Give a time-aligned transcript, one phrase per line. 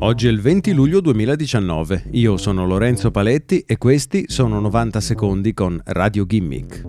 [0.00, 5.52] Oggi è il 20 luglio 2019, io sono Lorenzo Paletti e questi sono 90 secondi
[5.52, 6.82] con Radio Gimmick.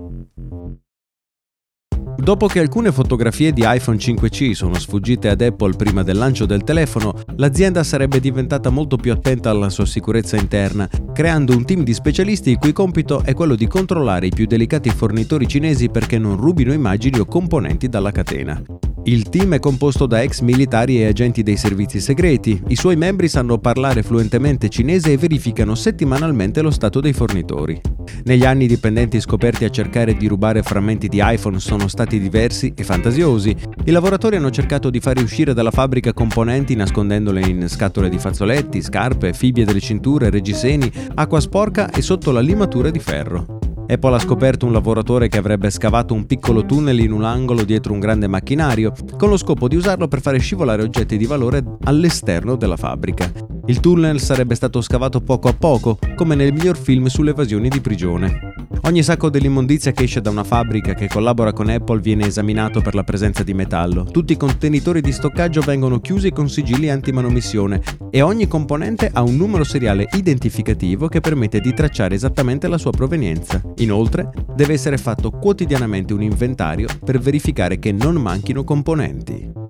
[2.18, 6.64] Dopo che alcune fotografie di iPhone 5C sono sfuggite ad Apple prima del lancio del
[6.64, 11.96] telefono, l'azienda sarebbe diventata molto più attenta alla sua sicurezza interna, creando un team di
[11.96, 16.36] specialisti il cui compito è quello di controllare i più delicati fornitori cinesi perché non
[16.36, 18.62] rubino immagini o componenti dalla catena.
[19.04, 22.62] Il team è composto da ex militari e agenti dei servizi segreti.
[22.68, 27.80] I suoi membri sanno parlare fluentemente cinese e verificano settimanalmente lo stato dei fornitori.
[28.26, 32.74] Negli anni i dipendenti scoperti a cercare di rubare frammenti di iPhone sono stati diversi
[32.76, 33.56] e fantasiosi.
[33.86, 38.82] I lavoratori hanno cercato di fare uscire dalla fabbrica componenti nascondendole in scatole di fazzoletti,
[38.82, 43.59] scarpe, fibbie delle cinture, reggiseni, acqua sporca e sotto la limatura di ferro.
[43.92, 47.92] Apple ha scoperto un lavoratore che avrebbe scavato un piccolo tunnel in un angolo dietro
[47.92, 52.56] un grande macchinario, con lo scopo di usarlo per fare scivolare oggetti di valore all'esterno
[52.56, 53.59] della fabbrica.
[53.70, 57.80] Il tunnel sarebbe stato scavato poco a poco, come nel miglior film sulle evasioni di
[57.82, 58.56] prigione.
[58.82, 62.96] Ogni sacco dell'immondizia che esce da una fabbrica che collabora con Apple viene esaminato per
[62.96, 64.06] la presenza di metallo.
[64.06, 69.36] Tutti i contenitori di stoccaggio vengono chiusi con sigilli anti-manomissione e ogni componente ha un
[69.36, 73.62] numero seriale identificativo che permette di tracciare esattamente la sua provenienza.
[73.76, 79.69] Inoltre, deve essere fatto quotidianamente un inventario per verificare che non manchino componenti.